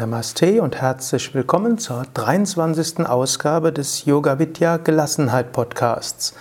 Namaste 0.00 0.60
und 0.62 0.80
herzlich 0.80 1.34
willkommen 1.34 1.76
zur 1.76 2.04
23. 2.14 3.06
Ausgabe 3.06 3.70
des 3.70 4.06
Yoga 4.06 4.38
Vidya 4.38 4.78
Gelassenheit 4.78 5.52
Podcasts. 5.52 6.32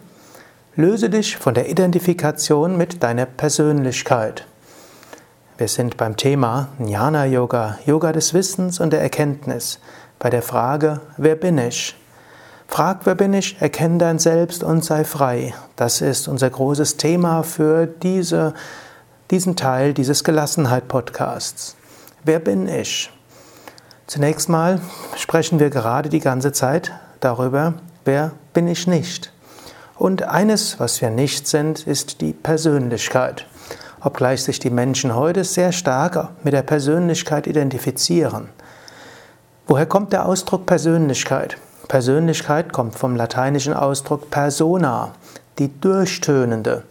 löse 0.74 1.10
dich 1.10 1.36
von 1.36 1.52
der 1.52 1.68
Identifikation 1.68 2.78
mit 2.78 3.02
deiner 3.02 3.26
Persönlichkeit. 3.26 4.46
Wir 5.58 5.68
sind 5.68 5.98
beim 5.98 6.16
Thema 6.16 6.68
Jnana 6.78 7.26
Yoga, 7.26 7.78
Yoga 7.84 8.12
des 8.12 8.32
Wissens 8.32 8.80
und 8.80 8.94
der 8.94 9.02
Erkenntnis, 9.02 9.78
bei 10.18 10.30
der 10.30 10.40
Frage, 10.40 11.02
wer 11.18 11.34
bin 11.34 11.58
ich? 11.58 11.96
Frag, 12.72 13.00
wer 13.04 13.14
bin 13.14 13.34
ich? 13.34 13.60
Erkenne 13.60 13.98
dein 13.98 14.18
Selbst 14.18 14.64
und 14.64 14.82
sei 14.82 15.04
frei. 15.04 15.52
Das 15.76 16.00
ist 16.00 16.26
unser 16.26 16.48
großes 16.48 16.96
Thema 16.96 17.42
für 17.42 17.86
diese, 17.86 18.54
diesen 19.30 19.56
Teil 19.56 19.92
dieses 19.92 20.24
Gelassenheit-Podcasts. 20.24 21.76
Wer 22.24 22.38
bin 22.38 22.66
ich? 22.66 23.10
Zunächst 24.06 24.48
mal 24.48 24.80
sprechen 25.18 25.60
wir 25.60 25.68
gerade 25.68 26.08
die 26.08 26.20
ganze 26.20 26.52
Zeit 26.52 26.92
darüber, 27.20 27.74
wer 28.06 28.32
bin 28.54 28.66
ich 28.68 28.86
nicht. 28.86 29.34
Und 29.98 30.22
eines, 30.22 30.80
was 30.80 31.02
wir 31.02 31.10
nicht 31.10 31.46
sind, 31.46 31.86
ist 31.86 32.22
die 32.22 32.32
Persönlichkeit. 32.32 33.46
Obgleich 34.00 34.44
sich 34.44 34.60
die 34.60 34.70
Menschen 34.70 35.14
heute 35.14 35.44
sehr 35.44 35.72
stark 35.72 36.30
mit 36.42 36.54
der 36.54 36.62
Persönlichkeit 36.62 37.46
identifizieren. 37.46 38.48
Woher 39.66 39.84
kommt 39.84 40.14
der 40.14 40.24
Ausdruck 40.24 40.64
Persönlichkeit? 40.64 41.58
Persönlichkeit 41.88 42.72
kommt 42.72 42.94
vom 42.94 43.16
lateinischen 43.16 43.74
Ausdruck 43.74 44.30
persona, 44.30 45.12
die 45.58 45.80
Durchtönende. 45.80 46.84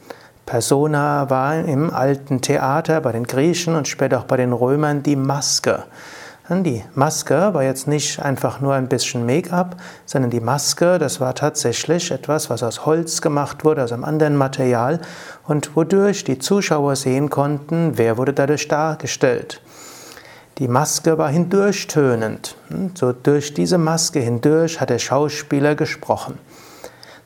Persona 0.45 1.29
war 1.29 1.55
im 1.59 1.93
alten 1.93 2.41
Theater 2.41 3.01
bei 3.01 3.11
den 3.11 3.25
Griechen 3.25 3.75
und 3.75 3.87
später 3.87 4.19
auch 4.19 4.25
bei 4.25 4.37
den 4.37 4.53
Römern 4.53 5.03
die 5.03 5.15
Maske. 5.15 5.83
Die 6.49 6.83
Maske 6.95 7.53
war 7.53 7.63
jetzt 7.63 7.87
nicht 7.87 8.21
einfach 8.21 8.59
nur 8.59 8.73
ein 8.73 8.89
bisschen 8.89 9.25
Make-up, 9.25 9.77
sondern 10.05 10.31
die 10.31 10.41
Maske, 10.41 10.99
das 10.99 11.21
war 11.21 11.33
tatsächlich 11.33 12.11
etwas, 12.11 12.49
was 12.49 12.61
aus 12.61 12.85
Holz 12.85 13.21
gemacht 13.21 13.63
wurde, 13.63 13.83
aus 13.83 13.93
einem 13.93 14.03
anderen 14.03 14.35
Material 14.35 14.99
und 15.47 15.77
wodurch 15.77 16.25
die 16.25 16.39
Zuschauer 16.39 16.97
sehen 16.97 17.29
konnten, 17.29 17.97
wer 17.97 18.17
wurde 18.17 18.33
dadurch 18.33 18.67
dargestellt. 18.67 19.61
Die 20.61 20.67
Maske 20.67 21.17
war 21.17 21.29
hindurchtönend. 21.29 22.55
Hm, 22.67 22.91
so 22.93 23.13
durch 23.13 23.55
diese 23.55 23.79
Maske 23.79 24.19
hindurch 24.19 24.79
hat 24.79 24.91
der 24.91 24.99
Schauspieler 24.99 25.73
gesprochen. 25.73 26.37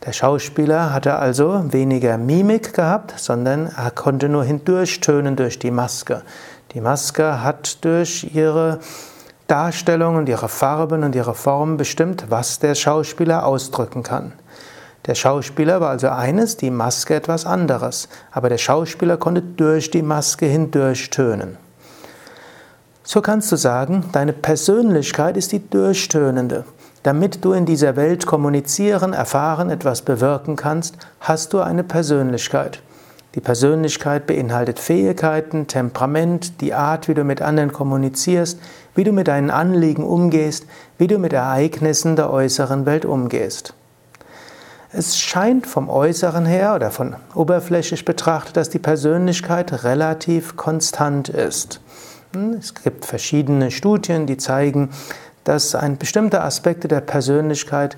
Der 0.06 0.14
Schauspieler 0.14 0.94
hatte 0.94 1.16
also 1.16 1.66
weniger 1.74 2.18
Mimik 2.18 2.74
gehabt, 2.74 3.16
sondern 3.18 3.66
er 3.76 3.92
konnte 3.92 4.30
nur 4.30 4.46
hindurchtönen 4.46 5.36
durch 5.36 5.60
die 5.60 5.70
Maske. 5.70 6.22
Die 6.72 6.80
Maske 6.80 7.44
hat 7.44 7.84
durch 7.84 8.34
ihre 8.34 8.80
Darstellung 9.48 10.16
und 10.16 10.30
ihre 10.30 10.48
Farben 10.48 11.04
und 11.04 11.14
ihre 11.14 11.36
Form 11.36 11.76
bestimmt, 11.76 12.28
was 12.30 12.60
der 12.60 12.74
Schauspieler 12.74 13.46
ausdrücken 13.46 14.02
kann. 14.02 14.32
Der 15.08 15.16
Schauspieler 15.16 15.82
war 15.82 15.90
also 15.90 16.08
eines, 16.08 16.56
die 16.56 16.72
Maske 16.72 17.16
etwas 17.16 17.46
anderes, 17.46 18.08
aber 18.32 18.48
der 18.48 18.60
Schauspieler 18.60 19.18
konnte 19.18 19.42
durch 19.42 19.92
die 19.92 20.04
Maske 20.04 20.46
hindurch 20.46 21.10
tönen. 21.10 21.58
So 23.08 23.22
kannst 23.22 23.52
du 23.52 23.56
sagen, 23.56 24.04
deine 24.14 24.34
Persönlichkeit 24.34 25.38
ist 25.38 25.52
die 25.52 25.70
durchtönende. 25.70 26.66
Damit 27.04 27.46
du 27.46 27.54
in 27.54 27.68
dieser 27.68 27.96
Welt 27.96 28.26
kommunizieren, 28.26 29.14
erfahren, 29.14 29.70
etwas 29.70 30.02
bewirken 30.02 30.56
kannst, 30.56 30.98
hast 31.20 31.54
du 31.54 31.60
eine 31.60 31.84
Persönlichkeit. 31.84 32.82
Die 33.36 33.42
Persönlichkeit 33.42 34.26
beinhaltet 34.26 34.80
Fähigkeiten, 34.80 35.68
Temperament, 35.68 36.62
die 36.62 36.74
Art, 36.74 37.08
wie 37.08 37.14
du 37.14 37.24
mit 37.24 37.44
anderen 37.44 37.72
kommunizierst, 37.72 38.60
wie 38.96 39.04
du 39.04 39.12
mit 39.12 39.28
deinen 39.28 39.52
Anliegen 39.52 40.04
umgehst, 40.04 40.66
wie 40.98 41.06
du 41.06 41.20
mit 41.20 41.34
Ereignissen 41.34 42.16
der 42.16 42.32
äußeren 42.32 42.88
Welt 42.88 43.06
umgehst. 43.06 43.76
Es 44.92 45.20
scheint 45.20 45.68
vom 45.68 45.90
Äußeren 45.90 46.48
her 46.48 46.74
oder 46.74 46.90
von 46.90 47.18
oberflächlich 47.36 48.04
betrachtet, 48.04 48.58
dass 48.58 48.70
die 48.72 48.80
Persönlichkeit 48.80 49.84
relativ 49.84 50.56
konstant 50.56 51.30
ist. 51.30 51.82
Es 52.60 52.74
gibt 52.74 53.06
verschiedene 53.06 53.72
Studien, 53.72 54.26
die 54.26 54.38
zeigen, 54.38 54.90
dass 55.46 55.76
ein 55.76 55.98
bestimmte 55.98 56.42
Aspekte 56.42 56.88
der 56.88 57.02
Persönlichkeit 57.02 57.98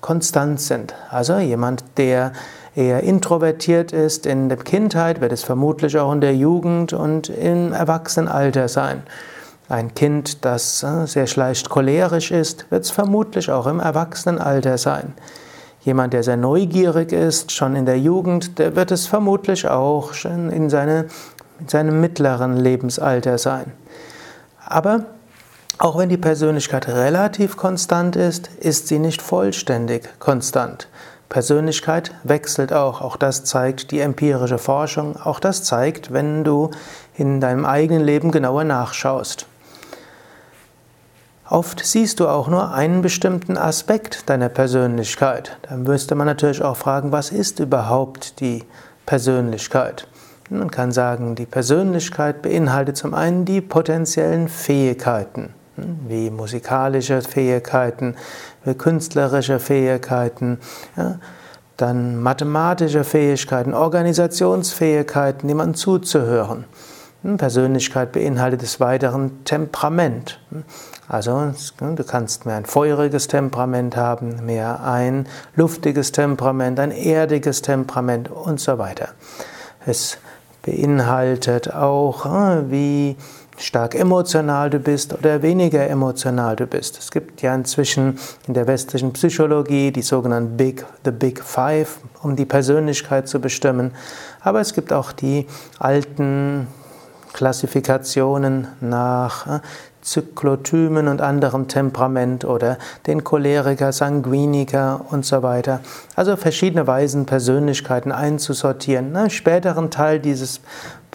konstant 0.00 0.60
sind. 0.60 0.94
Also 1.10 1.38
jemand, 1.38 1.84
der 1.96 2.32
eher 2.74 3.02
introvertiert 3.02 3.92
ist 3.92 4.26
in 4.26 4.48
der 4.48 4.58
Kindheit, 4.58 5.20
wird 5.20 5.32
es 5.32 5.44
vermutlich 5.44 5.98
auch 5.98 6.12
in 6.12 6.20
der 6.20 6.34
Jugend 6.34 6.92
und 6.92 7.28
im 7.28 7.72
Erwachsenenalter 7.72 8.68
sein. 8.68 9.02
Ein 9.68 9.94
Kind, 9.94 10.44
das 10.44 10.82
äh, 10.82 11.06
sehr 11.06 11.26
leicht 11.36 11.70
cholerisch 11.70 12.30
ist, 12.30 12.70
wird 12.70 12.84
es 12.84 12.90
vermutlich 12.90 13.50
auch 13.50 13.66
im 13.66 13.80
Erwachsenenalter 13.80 14.76
sein. 14.76 15.14
Jemand, 15.82 16.12
der 16.12 16.22
sehr 16.22 16.36
neugierig 16.36 17.12
ist, 17.12 17.52
schon 17.52 17.74
in 17.76 17.86
der 17.86 17.98
Jugend, 17.98 18.58
der 18.58 18.76
wird 18.76 18.90
es 18.90 19.06
vermutlich 19.06 19.66
auch 19.66 20.12
schon 20.12 20.50
in 20.50 20.68
seine 20.68 21.06
in 21.62 21.68
seinem 21.68 22.00
mittleren 22.00 22.56
Lebensalter 22.56 23.38
sein. 23.38 23.72
Aber 24.66 25.04
auch 25.78 25.96
wenn 25.96 26.08
die 26.08 26.16
Persönlichkeit 26.16 26.88
relativ 26.88 27.56
konstant 27.56 28.16
ist, 28.16 28.48
ist 28.58 28.88
sie 28.88 28.98
nicht 28.98 29.22
vollständig 29.22 30.08
konstant. 30.18 30.88
Persönlichkeit 31.28 32.12
wechselt 32.24 32.72
auch. 32.72 33.00
Auch 33.00 33.16
das 33.16 33.44
zeigt 33.44 33.90
die 33.90 34.00
empirische 34.00 34.58
Forschung. 34.58 35.16
Auch 35.16 35.40
das 35.40 35.62
zeigt, 35.62 36.12
wenn 36.12 36.44
du 36.44 36.70
in 37.14 37.40
deinem 37.40 37.64
eigenen 37.64 38.04
Leben 38.04 38.32
genauer 38.32 38.64
nachschaust. 38.64 39.46
Oft 41.48 41.84
siehst 41.84 42.20
du 42.20 42.28
auch 42.28 42.48
nur 42.48 42.72
einen 42.72 43.02
bestimmten 43.02 43.56
Aspekt 43.56 44.28
deiner 44.28 44.48
Persönlichkeit. 44.48 45.56
Dann 45.68 45.84
müsste 45.84 46.14
man 46.14 46.26
natürlich 46.26 46.62
auch 46.62 46.76
fragen, 46.76 47.12
was 47.12 47.30
ist 47.30 47.60
überhaupt 47.60 48.40
die 48.40 48.64
Persönlichkeit? 49.06 50.06
Man 50.52 50.70
kann 50.70 50.92
sagen, 50.92 51.34
die 51.34 51.46
Persönlichkeit 51.46 52.42
beinhaltet 52.42 52.98
zum 52.98 53.14
einen 53.14 53.46
die 53.46 53.62
potenziellen 53.62 54.48
Fähigkeiten, 54.48 55.54
hm, 55.76 56.00
wie 56.08 56.30
musikalische 56.30 57.22
Fähigkeiten, 57.22 58.16
wie 58.62 58.74
künstlerische 58.74 59.58
Fähigkeiten, 59.58 60.58
ja, 60.94 61.18
dann 61.78 62.20
mathematische 62.20 63.02
Fähigkeiten, 63.02 63.72
Organisationsfähigkeiten, 63.72 65.48
jemandem 65.48 65.74
zuzuhören. 65.74 66.66
Hm, 67.22 67.38
Persönlichkeit 67.38 68.12
beinhaltet 68.12 68.60
des 68.60 68.78
Weiteren 68.78 69.44
Temperament. 69.44 70.38
Hm, 70.50 70.64
also 71.08 71.54
du 71.78 72.04
kannst 72.04 72.44
mehr 72.44 72.56
ein 72.56 72.66
feuriges 72.66 73.26
Temperament 73.26 73.96
haben, 73.96 74.44
mehr 74.44 74.84
ein 74.84 75.26
luftiges 75.56 76.12
Temperament, 76.12 76.78
ein 76.78 76.90
erdiges 76.90 77.62
Temperament 77.62 78.30
und 78.30 78.60
so 78.60 78.76
weiter. 78.76 79.08
Es 79.86 80.18
beinhaltet 80.62 81.72
auch, 81.72 82.24
ah, 82.24 82.62
wie 82.68 83.16
stark 83.58 83.94
emotional 83.94 84.70
du 84.70 84.78
bist 84.78 85.12
oder 85.12 85.42
weniger 85.42 85.88
emotional 85.88 86.56
du 86.56 86.66
bist. 86.66 86.98
Es 86.98 87.10
gibt 87.10 87.42
ja 87.42 87.54
inzwischen 87.54 88.18
in 88.46 88.54
der 88.54 88.66
westlichen 88.66 89.12
Psychologie 89.12 89.92
die 89.92 90.02
sogenannten 90.02 90.56
Big, 90.56 90.84
the 91.04 91.10
Big 91.10 91.42
Five, 91.42 91.98
um 92.22 92.34
die 92.36 92.46
Persönlichkeit 92.46 93.28
zu 93.28 93.40
bestimmen. 93.40 93.92
Aber 94.40 94.60
es 94.60 94.72
gibt 94.72 94.92
auch 94.92 95.12
die 95.12 95.46
alten 95.78 96.66
Klassifikationen 97.32 98.68
nach 98.80 99.46
ah, 99.46 99.62
Zyklotymen 100.02 101.08
und 101.08 101.20
anderem 101.20 101.68
Temperament 101.68 102.44
oder 102.44 102.76
den 103.06 103.24
Choleriker, 103.24 103.92
Sanguiniker 103.92 105.06
und 105.10 105.24
so 105.24 105.42
weiter. 105.42 105.80
Also 106.16 106.36
verschiedene 106.36 106.86
Weisen, 106.86 107.24
Persönlichkeiten 107.24 108.12
einzusortieren. 108.12 109.14
Im 109.14 109.30
späteren 109.30 109.90
Teil 109.90 110.18
dieses, 110.18 110.60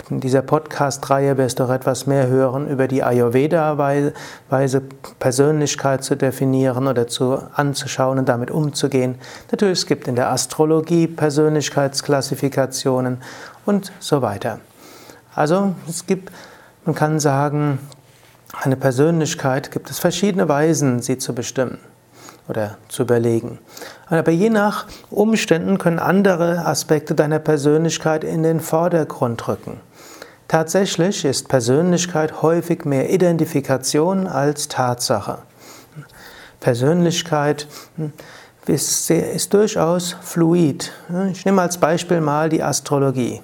dieser 0.10 0.42
Podcast-Reihe 0.42 1.38
wirst 1.38 1.60
du 1.60 1.66
auch 1.66 1.70
etwas 1.70 2.08
mehr 2.08 2.28
hören 2.28 2.70
über 2.70 2.88
die 2.88 3.04
Ayurveda-Weise, 3.04 4.82
Persönlichkeit 5.20 6.04
zu 6.04 6.16
definieren 6.16 6.88
oder 6.88 7.08
zu, 7.08 7.40
anzuschauen 7.54 8.20
und 8.20 8.30
damit 8.30 8.52
umzugehen. 8.52 9.16
Natürlich, 9.52 9.80
es 9.80 9.86
gibt 9.86 10.08
in 10.08 10.16
der 10.16 10.32
Astrologie 10.32 11.08
Persönlichkeitsklassifikationen 11.08 13.18
und 13.66 13.92
so 14.00 14.22
weiter. 14.22 14.60
Also 15.36 15.76
es 15.90 16.06
gibt, 16.06 16.32
man 16.86 16.96
kann 16.96 17.20
sagen, 17.20 17.80
eine 18.54 18.76
Persönlichkeit 18.76 19.72
gibt 19.72 19.90
es 19.90 20.00
verschiedene 20.00 20.48
Weisen, 20.48 21.02
sie 21.02 21.18
zu 21.18 21.36
bestimmen 21.36 21.80
oder 22.48 22.78
zu 22.88 23.04
überlegen. 23.04 23.60
Aber 24.08 24.32
je 24.32 24.50
nach 24.50 24.88
Umständen 25.10 25.78
können 25.78 26.00
andere 26.00 26.66
Aspekte 26.66 27.14
deiner 27.14 27.40
Persönlichkeit 27.40 28.24
in 28.24 28.44
den 28.44 28.60
Vordergrund 28.60 29.48
rücken. 29.48 29.82
Tatsächlich 30.48 31.26
ist 31.26 31.50
Persönlichkeit 31.50 32.42
häufig 32.42 32.86
mehr 32.86 33.10
Identifikation 33.10 34.28
als 34.28 34.70
Tatsache. 34.70 35.40
Persönlichkeit 36.62 37.68
hm, 37.98 38.14
ist, 38.66 39.10
ist 39.10 39.54
durchaus 39.54 40.16
fluid. 40.22 40.92
Ich 41.32 41.46
nehme 41.46 41.62
als 41.62 41.78
Beispiel 41.78 42.22
mal 42.22 42.50
die 42.50 42.64
Astrologie. 42.64 43.42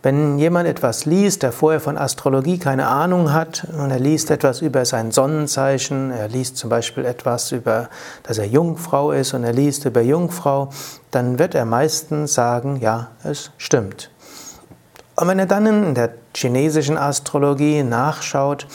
Wenn 0.00 0.38
jemand 0.38 0.68
etwas 0.68 1.06
liest, 1.06 1.42
der 1.42 1.50
vorher 1.50 1.80
von 1.80 1.98
Astrologie 1.98 2.58
keine 2.58 2.86
Ahnung 2.86 3.32
hat, 3.32 3.66
und 3.76 3.90
er 3.90 3.98
liest 3.98 4.30
etwas 4.30 4.60
über 4.60 4.84
sein 4.84 5.10
Sonnenzeichen, 5.10 6.12
er 6.12 6.28
liest 6.28 6.56
zum 6.56 6.70
Beispiel 6.70 7.04
etwas 7.04 7.50
über, 7.50 7.88
dass 8.22 8.38
er 8.38 8.46
Jungfrau 8.46 9.10
ist 9.10 9.34
und 9.34 9.42
er 9.42 9.52
liest 9.52 9.84
über 9.86 10.00
Jungfrau, 10.00 10.70
dann 11.10 11.40
wird 11.40 11.56
er 11.56 11.64
meistens 11.64 12.34
sagen, 12.34 12.78
ja, 12.80 13.08
es 13.24 13.50
stimmt. 13.58 14.10
Und 15.16 15.26
wenn 15.26 15.40
er 15.40 15.46
dann 15.46 15.66
in 15.66 15.94
der 15.96 16.10
chinesischen 16.32 16.96
Astrologie 16.96 17.82
nachschaut, 17.82 18.68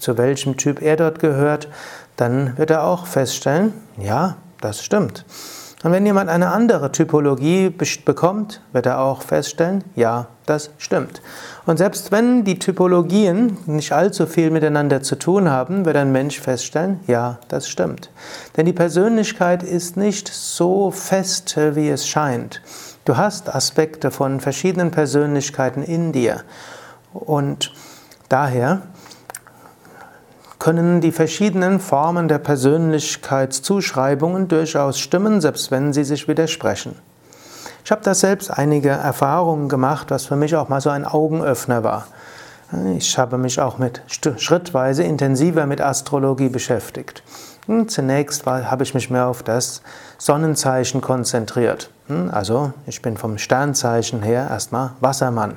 zu 0.00 0.18
welchem 0.18 0.56
Typ 0.56 0.82
er 0.82 0.96
dort 0.96 1.20
gehört, 1.20 1.68
dann 2.16 2.58
wird 2.58 2.70
er 2.70 2.82
auch 2.82 3.06
feststellen, 3.06 3.74
ja, 3.96 4.36
das 4.60 4.82
stimmt. 4.82 5.24
Und 5.84 5.92
wenn 5.92 6.06
jemand 6.06 6.30
eine 6.30 6.50
andere 6.50 6.92
Typologie 6.92 7.68
bekommt, 7.68 8.62
wird 8.72 8.86
er 8.86 9.00
auch 9.00 9.20
feststellen, 9.20 9.84
ja, 9.94 10.28
das 10.46 10.70
stimmt. 10.78 11.20
Und 11.66 11.76
selbst 11.76 12.10
wenn 12.10 12.42
die 12.42 12.58
Typologien 12.58 13.58
nicht 13.66 13.92
allzu 13.92 14.26
viel 14.26 14.50
miteinander 14.50 15.02
zu 15.02 15.16
tun 15.16 15.50
haben, 15.50 15.84
wird 15.84 15.96
ein 15.96 16.10
Mensch 16.10 16.40
feststellen, 16.40 17.00
ja, 17.06 17.38
das 17.48 17.68
stimmt. 17.68 18.10
Denn 18.56 18.64
die 18.64 18.72
Persönlichkeit 18.72 19.62
ist 19.62 19.98
nicht 19.98 20.26
so 20.28 20.90
fest, 20.90 21.54
wie 21.58 21.90
es 21.90 22.08
scheint. 22.08 22.62
Du 23.04 23.18
hast 23.18 23.54
Aspekte 23.54 24.10
von 24.10 24.40
verschiedenen 24.40 24.90
Persönlichkeiten 24.90 25.82
in 25.82 26.12
dir. 26.12 26.44
Und 27.12 27.74
daher 28.30 28.80
können 30.64 31.00
die 31.02 31.12
verschiedenen 31.12 31.78
Formen 31.78 32.26
der 32.26 32.38
Persönlichkeitszuschreibungen 32.38 34.48
durchaus 34.48 34.98
stimmen, 34.98 35.42
selbst 35.42 35.70
wenn 35.70 35.92
sie 35.92 36.04
sich 36.04 36.26
widersprechen. 36.26 36.96
Ich 37.84 37.90
habe 37.90 38.00
da 38.02 38.14
selbst 38.14 38.50
einige 38.50 38.88
Erfahrungen 38.88 39.68
gemacht, 39.68 40.10
was 40.10 40.24
für 40.24 40.36
mich 40.36 40.56
auch 40.56 40.70
mal 40.70 40.80
so 40.80 40.88
ein 40.88 41.04
Augenöffner 41.04 41.84
war. 41.84 42.06
Ich 42.96 43.18
habe 43.18 43.36
mich 43.36 43.60
auch 43.60 43.76
mit 43.76 44.00
schrittweise 44.38 45.02
intensiver 45.02 45.66
mit 45.66 45.82
Astrologie 45.82 46.48
beschäftigt. 46.48 47.22
Hm, 47.66 47.90
zunächst 47.90 48.46
war, 48.46 48.70
habe 48.70 48.84
ich 48.84 48.94
mich 48.94 49.10
mehr 49.10 49.26
auf 49.26 49.42
das 49.42 49.82
Sonnenzeichen 50.16 51.02
konzentriert. 51.02 51.90
Hm, 52.06 52.30
also 52.32 52.72
ich 52.86 53.02
bin 53.02 53.18
vom 53.18 53.36
Sternzeichen 53.36 54.22
her 54.22 54.48
erstmal 54.48 54.92
Wassermann. 55.00 55.56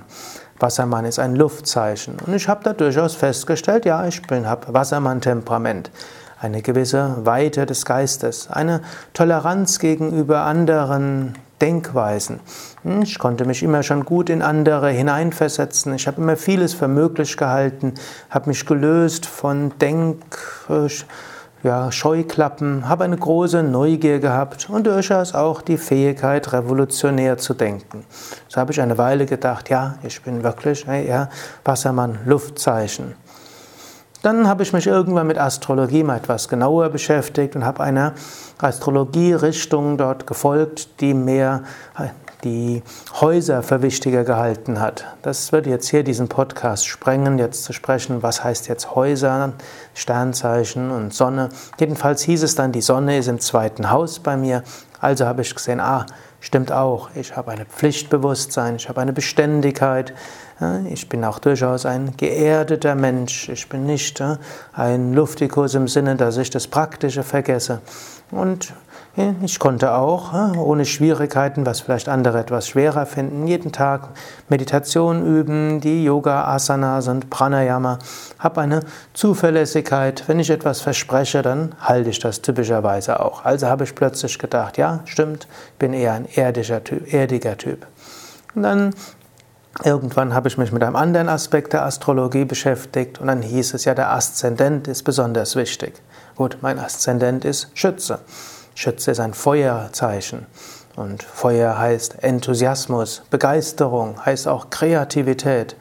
Wassermann 0.59 1.05
ist 1.05 1.19
ein 1.19 1.35
Luftzeichen. 1.35 2.17
Und 2.25 2.33
ich 2.33 2.47
habe 2.47 2.63
da 2.63 2.73
durchaus 2.73 3.15
festgestellt, 3.15 3.85
ja, 3.85 4.07
ich 4.07 4.21
habe 4.29 4.73
Wassermann-Temperament. 4.73 5.91
Eine 6.39 6.61
gewisse 6.61 7.15
Weite 7.25 7.65
des 7.65 7.85
Geistes, 7.85 8.49
eine 8.49 8.81
Toleranz 9.13 9.79
gegenüber 9.79 10.41
anderen 10.41 11.33
Denkweisen. 11.61 12.39
Hm, 12.83 13.01
ich 13.01 13.17
konnte 13.17 13.45
mich 13.45 13.63
immer 13.63 13.81
schon 13.81 14.05
gut 14.05 14.29
in 14.29 14.41
andere 14.41 14.89
hineinversetzen. 14.89 15.95
Ich 15.95 16.05
habe 16.07 16.21
immer 16.21 16.37
vieles 16.37 16.73
für 16.73 16.87
möglich 16.87 17.37
gehalten, 17.37 17.95
habe 18.29 18.49
mich 18.49 18.65
gelöst 18.65 19.25
von 19.25 19.73
Denk 19.79 20.17
ja, 21.63 21.91
Scheuklappen, 21.91 22.87
habe 22.87 23.03
eine 23.03 23.17
große 23.17 23.63
Neugier 23.63 24.19
gehabt 24.19 24.69
und 24.69 24.85
durchaus 24.85 25.33
auch 25.33 25.61
die 25.61 25.77
Fähigkeit, 25.77 26.53
revolutionär 26.53 27.37
zu 27.37 27.53
denken. 27.53 28.05
So 28.47 28.61
habe 28.61 28.71
ich 28.71 28.81
eine 28.81 28.97
Weile 28.97 29.25
gedacht, 29.25 29.69
ja, 29.69 29.95
ich 30.03 30.21
bin 30.21 30.43
wirklich 30.43 30.87
eher 30.87 31.29
Wassermann, 31.65 32.19
Luftzeichen. 32.25 33.15
Dann 34.23 34.47
habe 34.47 34.63
ich 34.63 34.73
mich 34.73 34.87
irgendwann 34.87 35.27
mit 35.27 35.37
Astrologie 35.37 36.03
mal 36.03 36.17
etwas 36.17 36.49
genauer 36.49 36.89
beschäftigt 36.89 37.55
und 37.55 37.65
habe 37.65 37.83
einer 37.83 38.13
Astrologie-Richtung 38.59 39.97
dort 39.97 40.25
gefolgt, 40.27 41.01
die 41.01 41.13
mehr 41.13 41.63
die 42.43 42.83
Häuser 43.19 43.63
für 43.63 43.81
wichtiger 43.81 44.23
gehalten 44.23 44.79
hat. 44.79 45.05
Das 45.21 45.51
wird 45.51 45.65
jetzt 45.65 45.89
hier 45.89 46.03
diesen 46.03 46.27
Podcast 46.27 46.87
sprengen, 46.87 47.39
jetzt 47.39 47.63
zu 47.63 47.73
sprechen, 47.73 48.21
was 48.23 48.43
heißt 48.43 48.67
jetzt 48.67 48.95
Häuser, 48.95 49.53
Sternzeichen 49.93 50.91
und 50.91 51.13
Sonne. 51.13 51.49
Jedenfalls 51.79 52.21
hieß 52.23 52.43
es 52.43 52.55
dann, 52.55 52.71
die 52.71 52.81
Sonne 52.81 53.17
ist 53.17 53.27
im 53.27 53.39
zweiten 53.39 53.89
Haus 53.89 54.19
bei 54.19 54.37
mir. 54.37 54.63
Also 54.99 55.25
habe 55.25 55.41
ich 55.41 55.53
gesehen, 55.53 55.79
ah, 55.79 56.05
stimmt 56.39 56.71
auch, 56.71 57.09
ich 57.15 57.35
habe 57.35 57.51
ein 57.51 57.65
Pflichtbewusstsein, 57.65 58.75
ich 58.75 58.89
habe 58.89 59.01
eine 59.01 59.13
Beständigkeit, 59.13 60.13
ich 60.89 61.07
bin 61.07 61.23
auch 61.23 61.39
durchaus 61.39 61.85
ein 61.85 62.17
geerdeter 62.17 62.95
Mensch, 62.95 63.49
ich 63.49 63.69
bin 63.69 63.85
nicht 63.85 64.23
ein 64.73 65.13
Luftikus 65.13 65.75
im 65.75 65.87
Sinne, 65.87 66.15
dass 66.15 66.37
ich 66.37 66.49
das 66.49 66.67
Praktische 66.67 67.23
vergesse. 67.23 67.81
Und 68.31 68.73
ich 69.41 69.57
konnte 69.57 69.93
auch 69.93 70.31
ohne 70.57 70.85
Schwierigkeiten, 70.85 71.65
was 71.65 71.79
vielleicht 71.79 72.07
andere 72.07 72.39
etwas 72.39 72.67
schwerer 72.67 73.07
finden, 73.07 73.47
jeden 73.47 73.71
Tag 73.71 74.09
Meditation 74.47 75.25
üben, 75.25 75.81
die 75.81 76.03
Yoga, 76.03 76.45
Asanas 76.45 77.07
und 77.07 77.31
Pranayama. 77.31 77.97
Habe 78.37 78.61
eine 78.61 78.81
Zuverlässigkeit. 79.13 80.23
Wenn 80.27 80.39
ich 80.39 80.51
etwas 80.51 80.81
verspreche, 80.81 81.41
dann 81.41 81.73
halte 81.79 82.11
ich 82.11 82.19
das 82.19 82.43
typischerweise 82.43 83.19
auch. 83.19 83.43
Also 83.43 83.65
habe 83.65 83.85
ich 83.85 83.95
plötzlich 83.95 84.37
gedacht, 84.37 84.77
ja, 84.77 84.99
stimmt, 85.05 85.47
ich 85.73 85.79
bin 85.79 85.93
eher 85.93 86.13
ein 86.13 86.27
erdischer 86.35 86.83
typ, 86.83 87.11
erdiger 87.11 87.57
Typ. 87.57 87.87
Und 88.53 88.63
dann 88.63 88.93
Irgendwann 89.83 90.33
habe 90.33 90.47
ich 90.47 90.57
mich 90.57 90.71
mit 90.71 90.81
einem 90.81 90.95
anderen 90.95 91.29
Aspekt 91.29 91.71
der 91.71 91.85
Astrologie 91.85 92.45
beschäftigt 92.45 93.19
und 93.19 93.27
dann 93.27 93.43
hieß 93.43 93.75
es 93.75 93.85
ja, 93.85 93.93
der 93.93 94.11
Aszendent 94.11 94.87
ist 94.87 95.03
besonders 95.03 95.55
wichtig. 95.55 96.01
Gut, 96.35 96.57
mein 96.61 96.79
Aszendent 96.79 97.45
ist 97.45 97.69
Schütze. 97.75 98.17
Schütze 98.77 99.09
ist 99.09 99.19
ein 99.19 99.33
Feuerzeichen. 99.33 100.45
Und 100.95 101.23
Feuer 101.23 101.79
heißt 101.79 102.23
Enthusiasmus, 102.23 103.23
Begeisterung, 103.31 104.23
heißt 104.23 104.47
auch 104.47 104.69
Kreativität. 104.69 105.75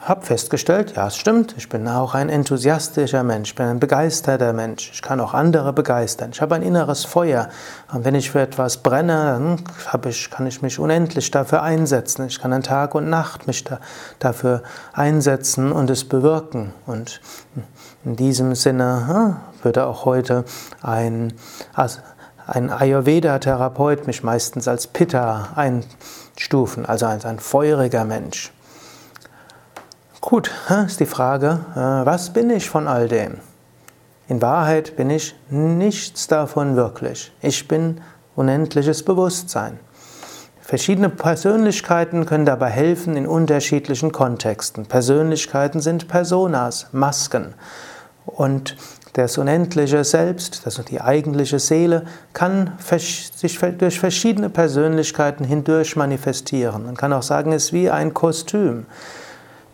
Hab 0.00 0.26
festgestellt, 0.26 0.92
ja, 0.94 1.06
es 1.06 1.16
stimmt, 1.16 1.54
ich 1.56 1.70
bin 1.70 1.88
auch 1.88 2.14
ein 2.14 2.28
enthusiastischer 2.28 3.22
Mensch, 3.22 3.50
ich 3.50 3.54
bin 3.54 3.64
ein 3.64 3.80
begeisterter 3.80 4.52
Mensch, 4.52 4.90
ich 4.92 5.00
kann 5.00 5.20
auch 5.20 5.32
andere 5.32 5.72
begeistern, 5.72 6.30
ich 6.32 6.42
habe 6.42 6.54
ein 6.54 6.62
inneres 6.62 7.06
Feuer. 7.06 7.48
Und 7.92 8.04
wenn 8.04 8.14
ich 8.14 8.30
für 8.30 8.40
etwas 8.40 8.82
brenne, 8.82 9.24
dann 9.24 9.64
ich, 10.06 10.30
kann 10.30 10.46
ich 10.46 10.60
mich 10.60 10.78
unendlich 10.78 11.30
dafür 11.30 11.62
einsetzen. 11.62 12.26
Ich 12.26 12.40
kann 12.40 12.52
an 12.52 12.62
Tag 12.62 12.94
und 12.94 13.08
Nacht 13.08 13.46
mich 13.46 13.64
da, 13.64 13.80
dafür 14.18 14.62
einsetzen 14.92 15.72
und 15.72 15.88
es 15.88 16.06
bewirken. 16.06 16.74
Und 16.84 17.22
in 18.04 18.16
diesem 18.16 18.54
Sinne 18.54 19.38
würde 19.62 19.86
auch 19.86 20.04
heute 20.04 20.44
ein 20.82 21.32
ein 22.48 22.70
Ayurveda-Therapeut 22.70 24.06
mich 24.06 24.22
meistens 24.22 24.68
als 24.68 24.86
Pitta 24.86 25.50
einstufen, 25.54 26.86
also 26.86 27.06
als 27.06 27.26
ein 27.26 27.38
feuriger 27.38 28.04
Mensch. 28.04 28.52
Gut, 30.22 30.50
ist 30.86 30.98
die 30.98 31.06
Frage, 31.06 31.60
äh, 31.74 32.06
was 32.06 32.32
bin 32.32 32.50
ich 32.50 32.68
von 32.68 32.88
all 32.88 33.06
dem? 33.06 33.38
In 34.28 34.42
Wahrheit 34.42 34.96
bin 34.96 35.10
ich 35.10 35.34
nichts 35.50 36.26
davon 36.26 36.74
wirklich. 36.74 37.32
Ich 37.40 37.68
bin 37.68 38.00
unendliches 38.34 39.04
Bewusstsein. 39.04 39.78
Verschiedene 40.60 41.08
Persönlichkeiten 41.08 42.26
können 42.26 42.44
dabei 42.44 42.68
helfen 42.68 43.16
in 43.16 43.26
unterschiedlichen 43.26 44.12
Kontexten. 44.12 44.86
Persönlichkeiten 44.86 45.80
sind 45.80 46.08
Personas, 46.08 46.88
Masken. 46.92 47.54
Und 48.26 48.76
das 49.18 49.36
unendliche 49.36 50.04
Selbst, 50.04 50.64
das 50.64 50.80
die 50.84 51.00
eigentliche 51.00 51.58
Seele, 51.58 52.04
kann 52.32 52.72
sich 52.78 53.58
durch 53.58 53.98
verschiedene 53.98 54.48
Persönlichkeiten 54.48 55.44
hindurch 55.44 55.96
manifestieren. 55.96 56.86
Man 56.86 56.96
kann 56.96 57.12
auch 57.12 57.22
sagen, 57.22 57.52
es 57.52 57.66
ist 57.66 57.72
wie 57.72 57.90
ein 57.90 58.14
Kostüm. 58.14 58.86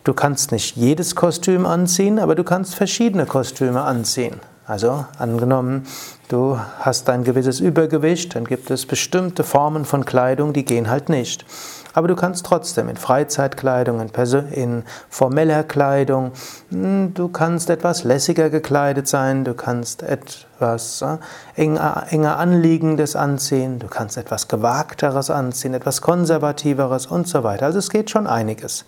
Du 0.03 0.13
kannst 0.13 0.51
nicht 0.51 0.75
jedes 0.75 1.15
Kostüm 1.15 1.65
anziehen, 1.65 2.19
aber 2.19 2.35
du 2.35 2.43
kannst 2.43 2.75
verschiedene 2.75 3.25
Kostüme 3.25 3.81
anziehen. 3.81 4.39
Also 4.67 5.05
angenommen, 5.19 5.85
du 6.27 6.59
hast 6.79 7.07
ein 7.09 7.23
gewisses 7.23 7.59
Übergewicht, 7.59 8.35
dann 8.35 8.45
gibt 8.45 8.71
es 8.71 8.87
bestimmte 8.87 9.43
Formen 9.43 9.85
von 9.85 10.05
Kleidung, 10.05 10.53
die 10.53 10.65
gehen 10.65 10.89
halt 10.89 11.07
nicht. 11.07 11.45
Aber 11.93 12.07
du 12.07 12.15
kannst 12.15 12.47
trotzdem 12.47 12.89
in 12.89 12.97
Freizeitkleidung, 12.97 14.01
in, 14.01 14.09
in 14.51 14.83
formeller 15.07 15.63
Kleidung, 15.63 16.31
hm, 16.69 17.13
du 17.13 17.27
kannst 17.29 17.69
etwas 17.69 18.03
lässiger 18.03 18.49
gekleidet 18.49 19.07
sein, 19.07 19.45
du 19.45 19.53
kannst 19.53 20.01
etwas 20.01 21.03
äh, 21.03 21.17
enger, 21.55 22.07
enger 22.09 22.37
anliegendes 22.37 23.15
anziehen, 23.15 23.77
du 23.77 23.87
kannst 23.87 24.17
etwas 24.17 24.47
gewagteres 24.47 25.29
anziehen, 25.29 25.75
etwas 25.75 26.01
konservativeres 26.01 27.05
und 27.05 27.27
so 27.27 27.43
weiter. 27.43 27.67
Also 27.67 27.77
es 27.77 27.91
geht 27.91 28.09
schon 28.09 28.25
einiges. 28.25 28.83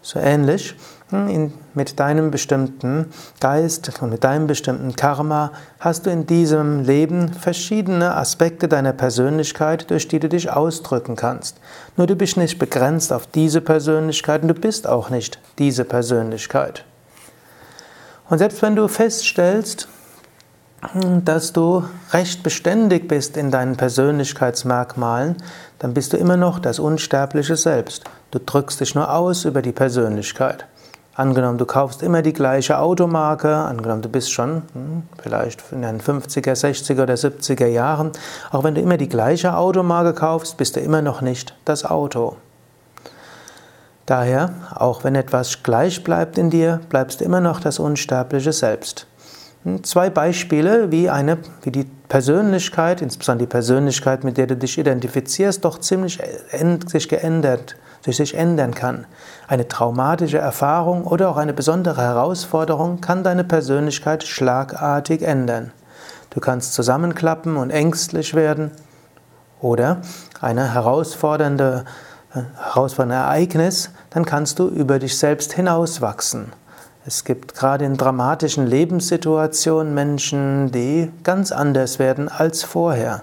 So 0.00 0.18
ähnlich 0.18 0.74
in, 1.10 1.54
mit 1.74 1.98
deinem 1.98 2.30
bestimmten 2.30 3.06
Geist 3.40 4.02
und 4.02 4.10
mit 4.10 4.24
deinem 4.24 4.46
bestimmten 4.46 4.94
Karma 4.94 5.52
hast 5.80 6.06
du 6.06 6.10
in 6.10 6.26
diesem 6.26 6.84
Leben 6.84 7.32
verschiedene 7.32 8.14
Aspekte 8.14 8.68
deiner 8.68 8.92
Persönlichkeit, 8.92 9.90
durch 9.90 10.08
die 10.08 10.20
du 10.20 10.28
dich 10.28 10.50
ausdrücken 10.50 11.16
kannst. 11.16 11.58
Nur 11.96 12.06
du 12.06 12.14
bist 12.14 12.36
nicht 12.36 12.58
begrenzt 12.58 13.12
auf 13.12 13.26
diese 13.26 13.60
Persönlichkeit 13.60 14.42
und 14.42 14.48
du 14.48 14.54
bist 14.54 14.86
auch 14.86 15.08
nicht 15.08 15.38
diese 15.58 15.84
Persönlichkeit. 15.84 16.84
Und 18.28 18.38
selbst 18.38 18.60
wenn 18.60 18.76
du 18.76 18.86
feststellst, 18.88 19.88
dass 21.24 21.52
du 21.52 21.84
recht 22.12 22.42
beständig 22.42 23.08
bist 23.08 23.36
in 23.36 23.50
deinen 23.50 23.76
Persönlichkeitsmerkmalen, 23.76 25.36
dann 25.78 25.94
bist 25.94 26.12
du 26.12 26.18
immer 26.18 26.36
noch 26.36 26.58
das 26.58 26.78
unsterbliche 26.78 27.56
Selbst. 27.56 28.04
Du 28.30 28.38
drückst 28.38 28.80
dich 28.80 28.94
nur 28.94 29.12
aus 29.12 29.44
über 29.44 29.62
die 29.62 29.72
Persönlichkeit. 29.72 30.66
Angenommen, 31.18 31.58
du 31.58 31.66
kaufst 31.66 32.04
immer 32.04 32.22
die 32.22 32.32
gleiche 32.32 32.78
Automarke, 32.78 33.52
angenommen, 33.52 34.02
du 34.02 34.08
bist 34.08 34.30
schon 34.30 34.62
hm, 34.72 35.02
vielleicht 35.20 35.64
in 35.72 35.82
den 35.82 36.00
50er, 36.00 36.52
60er 36.52 37.02
oder 37.02 37.14
70er 37.14 37.66
Jahren, 37.66 38.12
auch 38.52 38.62
wenn 38.62 38.76
du 38.76 38.80
immer 38.80 38.96
die 38.98 39.08
gleiche 39.08 39.56
Automarke 39.56 40.14
kaufst, 40.14 40.56
bist 40.58 40.76
du 40.76 40.80
immer 40.80 41.02
noch 41.02 41.20
nicht 41.20 41.56
das 41.64 41.84
Auto. 41.84 42.36
Daher, 44.06 44.52
auch 44.72 45.02
wenn 45.02 45.16
etwas 45.16 45.64
gleich 45.64 46.04
bleibt 46.04 46.38
in 46.38 46.50
dir, 46.50 46.82
bleibst 46.88 47.20
du 47.20 47.24
immer 47.24 47.40
noch 47.40 47.58
das 47.58 47.80
unsterbliche 47.80 48.52
Selbst. 48.52 49.08
Hm, 49.64 49.82
zwei 49.82 50.10
Beispiele, 50.10 50.92
wie, 50.92 51.10
eine, 51.10 51.38
wie 51.62 51.72
die 51.72 51.90
Persönlichkeit, 52.08 53.02
insbesondere 53.02 53.48
die 53.48 53.50
Persönlichkeit, 53.50 54.22
mit 54.22 54.36
der 54.36 54.46
du 54.46 54.56
dich 54.56 54.78
identifizierst, 54.78 55.64
doch 55.64 55.80
ziemlich 55.80 56.20
sich 56.86 57.08
geändert, 57.08 57.74
sich 58.04 58.34
ändern 58.34 58.74
kann. 58.74 59.06
Eine 59.46 59.68
traumatische 59.68 60.38
Erfahrung 60.38 61.04
oder 61.04 61.30
auch 61.30 61.36
eine 61.36 61.52
besondere 61.52 62.02
Herausforderung 62.02 63.00
kann 63.00 63.24
deine 63.24 63.44
Persönlichkeit 63.44 64.24
schlagartig 64.24 65.22
ändern. 65.22 65.72
Du 66.30 66.40
kannst 66.40 66.74
zusammenklappen 66.74 67.56
und 67.56 67.70
ängstlich 67.70 68.34
werden 68.34 68.70
oder 69.60 70.02
eine 70.40 70.74
herausfordernde, 70.74 71.84
äh, 72.34 72.42
herausfordernde 72.62 73.16
Ereignis, 73.16 73.90
dann 74.10 74.24
kannst 74.24 74.58
du 74.58 74.68
über 74.68 74.98
dich 74.98 75.18
selbst 75.18 75.52
hinauswachsen. 75.52 76.52
Es 77.06 77.24
gibt 77.24 77.54
gerade 77.54 77.86
in 77.86 77.96
dramatischen 77.96 78.66
Lebenssituationen 78.66 79.94
Menschen, 79.94 80.70
die 80.72 81.10
ganz 81.24 81.52
anders 81.52 81.98
werden 81.98 82.28
als 82.28 82.62
vorher. 82.62 83.22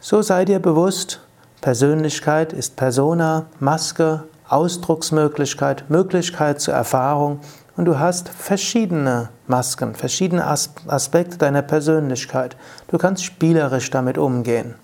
So 0.00 0.22
sei 0.22 0.44
dir 0.44 0.58
bewusst, 0.58 1.20
Persönlichkeit 1.60 2.52
ist 2.52 2.76
Persona, 2.76 3.46
Maske, 3.58 4.24
Ausdrucksmöglichkeit, 4.48 5.90
Möglichkeit 5.90 6.60
zur 6.60 6.74
Erfahrung 6.74 7.40
und 7.76 7.84
du 7.84 7.98
hast 7.98 8.28
verschiedene 8.28 9.28
Masken, 9.48 9.94
verschiedene 9.94 10.46
Aspekte 10.46 11.36
deiner 11.36 11.62
Persönlichkeit. 11.62 12.56
Du 12.86 12.96
kannst 12.96 13.24
spielerisch 13.24 13.90
damit 13.90 14.18
umgehen. 14.18 14.76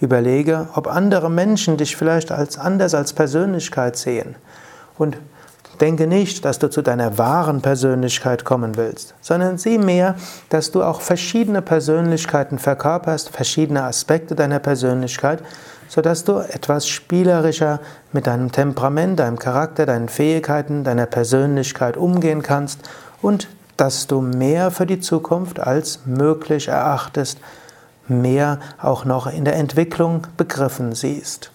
Überlege, 0.00 0.68
ob 0.74 0.86
andere 0.86 1.30
Menschen 1.30 1.76
dich 1.76 1.96
vielleicht 1.96 2.30
als 2.30 2.56
anders 2.56 2.94
als 2.94 3.12
Persönlichkeit 3.12 3.96
sehen. 3.96 4.36
Und 4.96 5.18
denke 5.78 6.06
nicht, 6.06 6.44
dass 6.44 6.58
du 6.58 6.68
zu 6.68 6.82
deiner 6.82 7.18
wahren 7.18 7.62
Persönlichkeit 7.62 8.44
kommen 8.44 8.76
willst, 8.76 9.14
sondern 9.20 9.58
sieh 9.58 9.78
mehr, 9.78 10.16
dass 10.48 10.70
du 10.70 10.82
auch 10.82 11.00
verschiedene 11.00 11.62
Persönlichkeiten 11.62 12.58
verkörperst, 12.58 13.30
verschiedene 13.30 13.84
Aspekte 13.84 14.34
deiner 14.34 14.58
Persönlichkeit, 14.58 15.42
sodass 15.88 16.24
du 16.24 16.38
etwas 16.38 16.86
spielerischer 16.86 17.80
mit 18.12 18.26
deinem 18.26 18.52
Temperament, 18.52 19.18
deinem 19.18 19.38
Charakter, 19.38 19.86
deinen 19.86 20.08
Fähigkeiten, 20.08 20.84
deiner 20.84 21.06
Persönlichkeit 21.06 21.96
umgehen 21.96 22.42
kannst 22.42 22.80
und 23.22 23.48
dass 23.76 24.06
du 24.06 24.20
mehr 24.20 24.70
für 24.70 24.86
die 24.86 25.00
Zukunft 25.00 25.60
als 25.60 26.00
möglich 26.04 26.68
erachtest, 26.68 27.38
mehr 28.08 28.58
auch 28.80 29.04
noch 29.04 29.26
in 29.26 29.44
der 29.44 29.56
Entwicklung 29.56 30.26
begriffen 30.36 30.94
siehst. 30.94 31.52